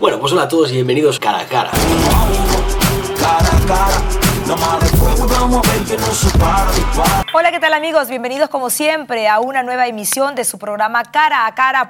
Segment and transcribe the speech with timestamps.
[0.00, 1.70] Bueno, pues hola a todos y bienvenidos cara a cara.
[7.34, 8.08] Hola, ¿qué tal amigos?
[8.08, 11.86] Bienvenidos como siempre a una nueva emisión de su programa Cara a Cara.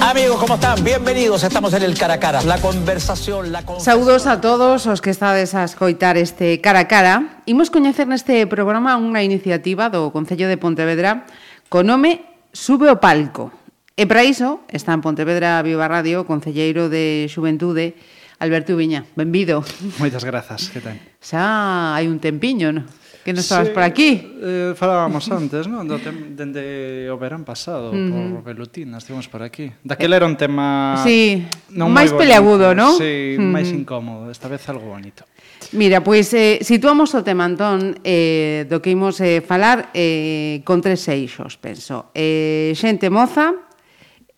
[0.00, 0.82] Amigos, ¿cómo están?
[0.82, 1.44] Bienvenidos.
[1.44, 2.42] Estamos en el cara a cara.
[2.42, 3.98] La conversación, la conversación.
[3.98, 7.42] Saudos a todos os que estades a escoitar este cara a cara.
[7.44, 11.28] Imos coñecer neste programa unha iniciativa do Concello de Pontevedra
[11.68, 12.24] co nome
[12.56, 13.59] Sube o Palco.
[14.00, 18.00] E para iso está en Pontevedra Viva Radio o Concelleiro de Xuventude,
[18.40, 19.04] Alberto Viña.
[19.12, 19.60] Benvido.
[20.00, 20.96] Moitas grazas, que tal?
[21.20, 22.88] Xa hai un tempiño, non?
[23.20, 24.16] Que non estabas sí, por aquí?
[24.40, 25.84] Eh, falábamos antes, non?
[25.84, 28.40] Do tem, dende o verán pasado, uh -huh.
[28.40, 29.68] por Velutina, estivemos por aquí.
[29.84, 30.96] Daquela era un tema...
[31.04, 31.44] Sí,
[31.76, 32.96] non máis peleagudo, non?
[32.96, 35.28] Sí, mm máis incómodo, esta vez algo bonito.
[35.76, 40.80] Mira, pois eh, situamos o tema, Antón, eh, do que imos eh, falar eh, con
[40.80, 42.08] tres eixos, penso.
[42.16, 43.68] Eh, xente moza,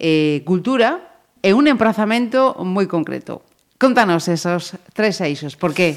[0.02, 3.46] eh, cultura e un emprazamento moi concreto.
[3.78, 5.94] Contanos esos tres eixos, por qué?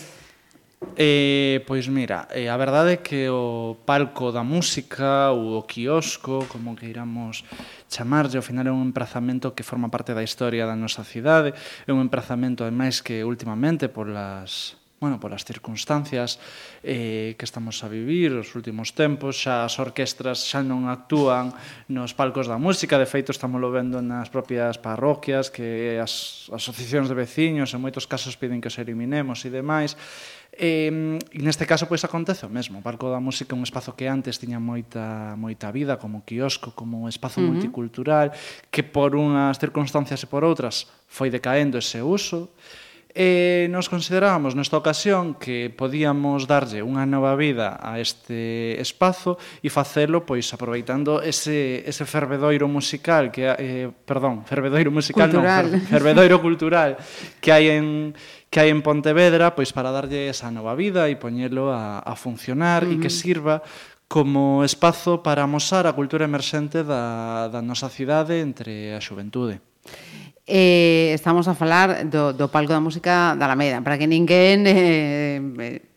[0.95, 6.45] Eh, pois mira, eh, a verdade é que o palco da música ou o quiosco,
[6.45, 7.41] como que iramos
[7.89, 11.57] chamarlle, ao final é un emprazamento que forma parte da historia da nosa cidade,
[11.89, 16.39] é un emprazamento, ademais, que últimamente por las bueno, polas circunstancias
[16.81, 21.51] eh, que estamos a vivir os últimos tempos, xa as orquestras xa non actúan
[21.91, 27.11] nos palcos da música, de feito estamos lo vendo nas propias parroquias, que as asociacións
[27.11, 29.99] de veciños en moitos casos piden que os eliminemos e demais.
[30.55, 32.79] Eh, e neste caso pois acontece o mesmo.
[32.79, 36.71] O Parco da Música é un espazo que antes tiña moita moita vida como quiosco,
[36.71, 37.51] como un espazo uh -huh.
[37.51, 38.31] multicultural,
[38.71, 42.47] que por unhas circunstancias e por outras foi decaendo ese uso
[43.15, 49.71] E nos considerábamos nesta ocasión que podíamos darlle unha nova vida a este espazo e
[49.71, 55.63] facelo pois aproveitando ese, ese fervedoiro musical que eh, perdón, fervedoiro musical cultural.
[55.63, 56.99] non, fer, fervedoiro cultural
[57.39, 58.11] que hai en
[58.51, 62.83] que hai en Pontevedra pois para darlle esa nova vida e poñelo a, a funcionar
[62.83, 62.99] uh -huh.
[62.99, 63.63] e que sirva
[64.11, 69.63] como espazo para amosar a cultura emerxente da, da nosa cidade entre a xuventude
[70.47, 75.41] eh, estamos a falar do, do Palco da Música da Alameda, para que ninguén eh,
[75.59, 75.95] eh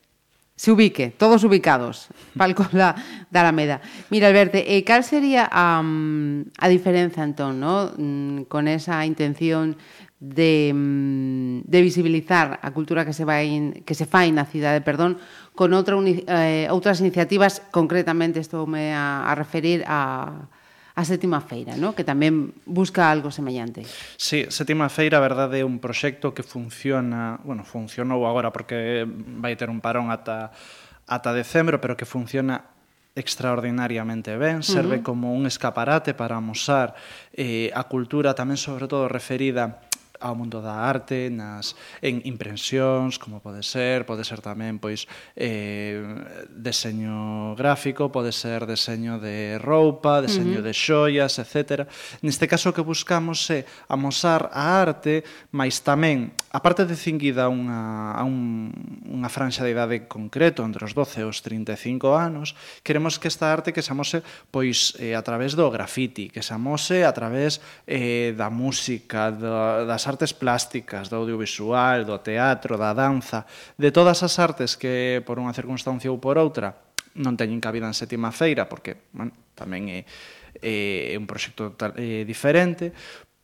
[0.59, 2.99] se ubique, todos ubicados, Palco da,
[3.31, 3.81] da Alameda.
[4.11, 7.95] Mira, Alberto, eh, cal sería a, a diferenza, entón, no?
[7.95, 9.79] Mm, con esa intención
[10.19, 15.23] de, mm, de visibilizar a cultura que se vai que se fai na cidade, perdón,
[15.55, 20.51] con outra, eh, outras iniciativas, concretamente estou me a, a referir a
[20.99, 21.95] a Sétima Feira, no?
[21.95, 23.87] que tamén busca algo semellante.
[24.19, 29.07] Sí, Sétima Feira, a verdade, é un proxecto que funciona, bueno, funcionou agora porque
[29.39, 30.51] vai ter un parón ata
[31.07, 32.75] ata decembro, pero que funciona
[33.15, 35.07] extraordinariamente ben, serve uh -huh.
[35.07, 36.99] como un escaparate para amosar
[37.31, 39.88] eh, a cultura tamén sobre todo referida
[40.21, 45.07] ao mundo da arte nas en impresións, como pode ser, pode ser tamén pois
[45.39, 46.03] eh
[46.51, 50.69] deseño gráfico, pode ser deseño de roupa, deseño uh -huh.
[50.69, 51.87] de xoias, etc.
[52.23, 55.23] Neste caso o que buscamos é amosar a arte,
[55.55, 58.73] mais tamén a parte de cinguida a unha a un,
[59.07, 63.53] unha franxa de idade concreto entre os 12 e os 35 anos, queremos que esta
[63.53, 67.61] arte que se amose pois eh, a través do graffiti, que se amose a través
[67.87, 73.45] eh, da música, da, das artes plásticas, do audiovisual, do teatro, da danza,
[73.77, 76.89] de todas as artes que por unha circunstancia ou por outra
[77.19, 80.01] non teñen cabida en sétima feira, porque bueno, tamén é,
[80.65, 82.95] é un proxecto total, é, diferente,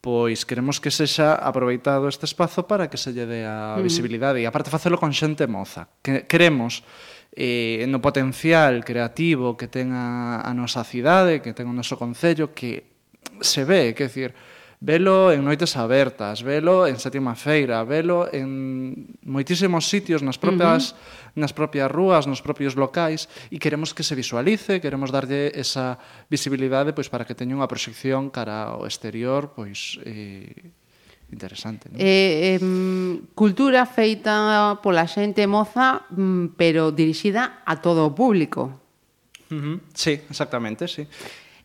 [0.05, 4.45] pois queremos que sexa aproveitado este espazo para que se lle dé a visibilidade mm.
[4.45, 5.89] e aparte facelo con xente moza.
[6.05, 6.85] Que queremos
[7.33, 12.53] eh, no potencial creativo que ten a, a nosa cidade, que ten o noso concello,
[12.53, 12.95] que
[13.41, 14.37] se ve, que decir,
[14.81, 20.95] Velo en noites abertas, velo en Sétima Feira, velo en moitísimos sitios nas propias uh
[20.95, 21.41] -huh.
[21.41, 25.99] nas propias rúas, nos propios locais e queremos que se visualice, queremos darlle esa
[26.29, 30.53] visibilidade pois para que teña unha proxección cara ao exterior, pois eh,
[31.33, 31.89] interesante.
[31.91, 31.99] Non?
[31.99, 32.63] Eh, eh,
[33.35, 38.81] cultura feita pola xente moza, mm, pero dirixida a todo o público.
[39.51, 39.77] Uh -huh.
[39.95, 41.07] Sí, exactamente, sí.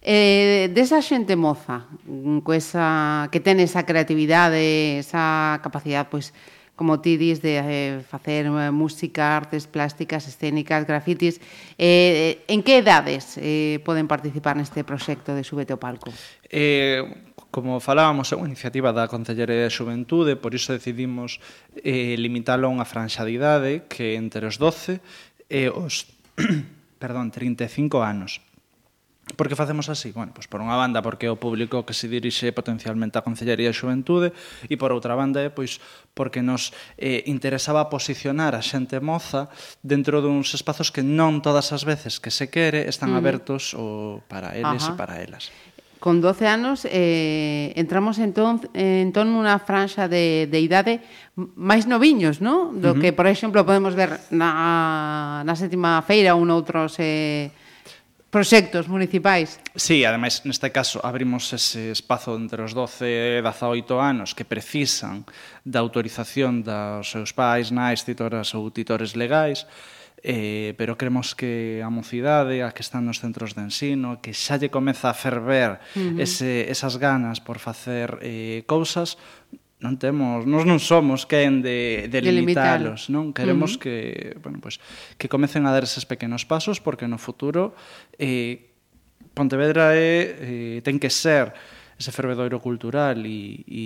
[0.01, 6.31] Eh, desa xente moza, mm, co esa, que ten esa creatividade, esa capacidade, pois,
[6.79, 11.43] como ti dis, de eh, facer eh, música, artes plásticas, escénicas, grafitis,
[11.75, 16.07] eh, en que edades eh, poden participar neste proxecto de Súbete ao Palco?
[16.47, 17.03] Eh,
[17.51, 21.43] como falábamos, é unha iniciativa da Concellería de Xuventude, por iso decidimos
[21.83, 25.03] eh, limitarlo a unha franxa de idade que entre os 12
[25.51, 26.07] e os
[27.03, 28.39] perdón, 35 anos.
[29.35, 30.11] Por que facemos así?
[30.11, 33.69] Bueno, pois por unha banda porque é o público que se dirixe potencialmente á Concellería
[33.69, 34.33] de Xuventude
[34.67, 35.77] e por outra banda é pois
[36.17, 39.51] porque nos eh, interesaba posicionar a xente moza
[39.85, 43.19] dentro duns espazos que non todas as veces que se quere están mm.
[43.19, 44.93] abertos o para eles Ajá.
[44.93, 45.53] e para elas.
[45.99, 51.03] Con 12 anos eh, entramos entón, entón nunha franxa de, de idade
[51.59, 52.79] máis noviños, non?
[52.79, 53.01] Do uh -huh.
[53.03, 57.51] que, por exemplo, podemos ver na, na sétima feira ou noutros eh,
[58.29, 59.59] proxectos municipais.
[59.75, 65.25] Sí, ademais, neste caso, abrimos ese espazo entre os 12 e 18 anos que precisan
[65.65, 69.65] da autorización dos seus pais, nais, titoras ou titores legais,
[70.21, 74.61] eh, pero cremos que a mocidade, a que están nos centros de ensino, que xa
[74.61, 76.21] lle comeza a ferver uh -huh.
[76.21, 79.17] ese, esas ganas por facer eh, cousas,
[79.79, 83.31] non temos, nós non somos quen de, de limitalos, non?
[83.31, 83.83] Queremos uh -huh.
[83.83, 83.95] que,
[84.43, 84.83] bueno, pues,
[85.15, 87.71] que comecen a dar esos pequenos pasos porque no futuro
[88.19, 88.69] eh,
[89.33, 90.35] Pontevedra é,
[90.75, 91.55] eh, ten que ser
[91.99, 93.83] ese fervedoiro cultural e, e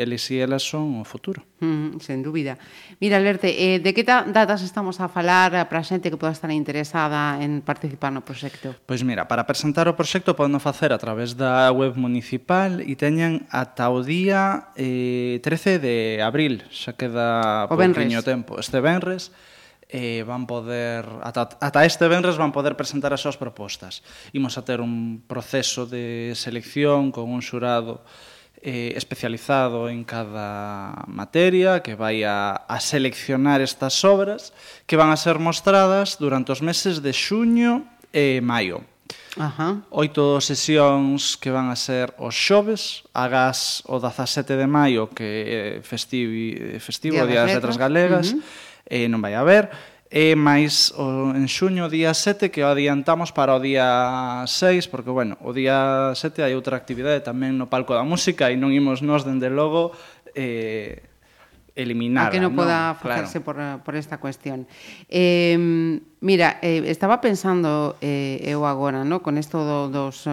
[0.00, 1.44] eles e elas son o futuro.
[1.60, 2.56] Mm, sen dúbida.
[2.96, 6.32] Mira, Alberto, eh, de que datas estamos a falar eh, para a xente que poda
[6.32, 8.72] estar interesada en participar no proxecto?
[8.88, 13.44] Pois mira, para presentar o proxecto poden facer a través da web municipal e teñen
[13.52, 18.56] ata o día eh, 13 de abril, xa queda o pouquinho tempo.
[18.56, 19.28] Este Benres
[19.88, 24.02] eh, van poder, ata, ata este venres van poder presentar as súas propostas.
[24.34, 28.02] Imos a ter un proceso de selección con un xurado
[28.62, 34.50] eh, especializado en cada materia que vai a, a seleccionar estas obras
[34.90, 38.82] que van a ser mostradas durante os meses de xuño e maio.
[39.38, 39.86] Ajá.
[39.92, 45.84] Oito sesións que van a ser os xoves, agás o 17 de maio que é
[45.86, 46.34] festivo,
[46.82, 49.70] festivo, Día, Día das Letras Galegas, uh -huh eh, non vai haber,
[50.06, 55.10] e máis o, en xuño día 7 que o adiantamos para o día 6 porque
[55.10, 59.02] bueno, o día 7 hai outra actividade tamén no palco da música e non imos
[59.02, 59.90] nós dende logo
[60.38, 61.02] eh,
[61.76, 63.02] eliminar A que non poda ¿no?
[63.02, 63.82] facerse claro.
[63.82, 64.64] por, por esta cuestión.
[65.10, 65.58] Eh,
[66.24, 69.20] mira, eh, estaba pensando eh, eu agora, ¿no?
[69.20, 70.32] con isto do, dos eh,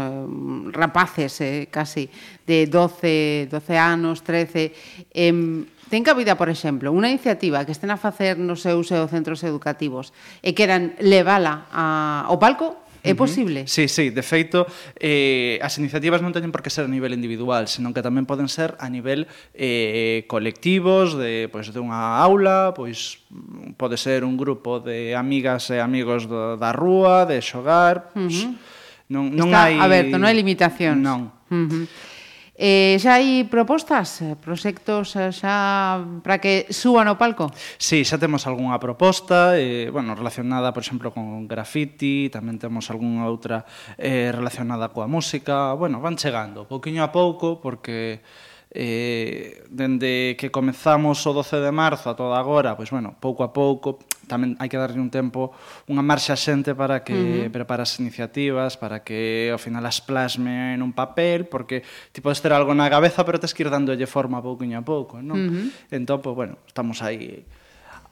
[0.72, 2.08] rapaces eh, casi
[2.48, 4.72] de 12, 12 anos, 13,
[5.12, 9.46] eh, Ten cabida, por exemplo, unha iniciativa que estén a facer nos seus eh, centros
[9.46, 10.10] educativos
[10.42, 13.62] e queran levala a, ao palco, É posible?
[13.62, 13.76] Uh -huh.
[13.78, 17.70] Sí, sí, de feito, eh, as iniciativas non teñen por que ser a nivel individual,
[17.70, 23.22] senón que tamén poden ser a nivel eh, colectivos, de, pois, de unha aula, pois
[23.78, 28.10] pode ser un grupo de amigas e amigos do, da rúa, de xogar...
[28.18, 28.74] Pois, uh -huh.
[29.14, 29.78] Non, non Está hai...
[29.78, 30.98] aberto, non hai limitacións.
[30.98, 31.30] Non.
[31.52, 31.86] Uh -huh.
[32.54, 37.50] Eh, xa hai propostas, eh, proxectos eh, xa para que suban ao palco?
[37.82, 43.26] Sí, xa temos algunha proposta, eh, bueno, relacionada, por exemplo, con graffiti, tamén temos algunha
[43.26, 43.66] outra
[43.98, 48.22] eh, relacionada coa música, bueno, van chegando, pouquiño a pouco, porque
[48.74, 53.54] eh, dende que comezamos o 12 de marzo a toda agora, pois bueno, pouco a
[53.54, 55.54] pouco, tamén hai que darlle un tempo,
[55.86, 57.54] unha marxa xente para que uh -huh.
[57.54, 62.42] prepara as iniciativas, para que ao final as plasme en un papel, porque ti podes
[62.42, 65.38] ter algo na cabeza, pero tes que ir dándolle forma pouco a pouco, non?
[65.38, 65.66] Uh -huh.
[65.94, 67.46] Entón, pois, bueno, estamos aí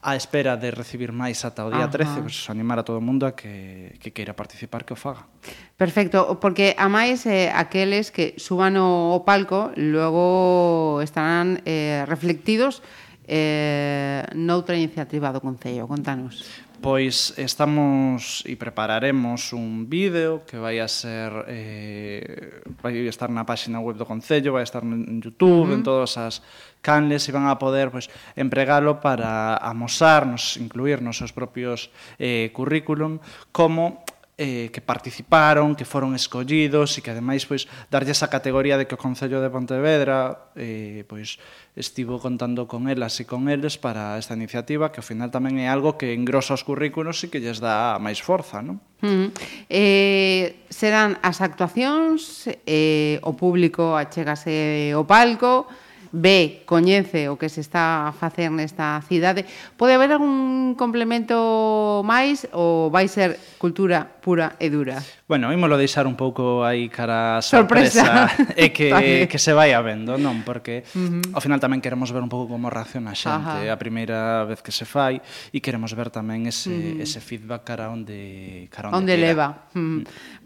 [0.02, 1.94] á espera de recibir máis ata o día Ajá.
[1.94, 4.98] 13, pois pues, animar a todo o mundo a que, que queira participar que o
[4.98, 5.30] faga.
[5.78, 12.82] Perfecto, porque a máis eh, aqueles que suban o, o palco logo estarán eh, reflectidos
[13.30, 15.86] eh, noutra iniciativa do Concello.
[15.86, 16.61] Contanos.
[16.82, 23.78] Pois estamos e prepararemos un vídeo que vai a ser eh, vai estar na páxina
[23.78, 25.78] web do Concello, vai estar en Youtube, uh -huh.
[25.78, 26.42] en todas as
[26.82, 33.22] canles e van a poder pois, empregalo para amosarnos, incluir nos seus propios eh, currículum
[33.54, 34.02] como
[34.42, 38.98] eh, que participaron, que foron escollidos e que ademais pois darlle esa categoría de que
[38.98, 41.38] o Concello de Pontevedra eh, pois
[41.78, 45.70] estivo contando con elas e con eles para esta iniciativa que ao final tamén é
[45.70, 48.82] algo que engrosa os currículos e que lles dá máis forza, non?
[48.98, 49.30] Mm.
[49.70, 55.70] Eh, serán as actuacións, eh, o público achégase o palco,
[56.12, 59.48] ve, coñece o que se está a facer nesta cidade.
[59.80, 65.00] Pode haber algún complemento máis ou vai ser cultura pura e dura?
[65.26, 68.54] Bueno, ímolo deixar un pouco aí cara a sorpresa, sorpresa.
[68.60, 70.44] e que, que se vai vendo, non?
[70.44, 71.36] Porque uh -huh.
[71.36, 73.72] ao final tamén queremos ver un pouco como reacciona a xente Ajá.
[73.72, 77.04] a primeira vez que se fai e queremos ver tamén ese, uh -huh.
[77.04, 79.71] ese feedback cara onde, cara onde, onde leva.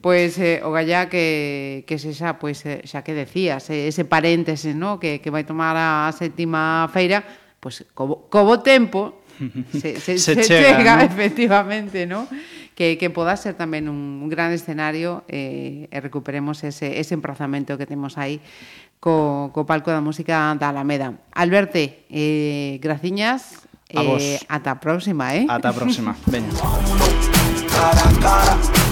[0.00, 4.06] Pois eh, o Gallá que, que se xa, pois, eh, xa que decías, eh, ese
[4.06, 5.02] paréntesis, no?
[5.02, 7.26] que, que vai tomar a sétima feira,
[7.58, 9.26] pois co, co bo tempo
[9.72, 11.02] se, se, se, se chega, chega ¿no?
[11.02, 12.28] efectivamente, ¿no?
[12.76, 17.80] Que, que poda ser tamén un, un gran escenario eh, e recuperemos ese, ese emprazamento
[17.80, 18.38] que temos aí
[19.00, 21.16] co, co palco da música da Alameda.
[21.32, 23.64] Alberte, eh, graciñas.
[23.88, 24.22] Eh, a vos.
[24.22, 25.46] Eh, ata a próxima, eh?
[25.48, 26.16] Ata a próxima.
[26.28, 26.52] Veña.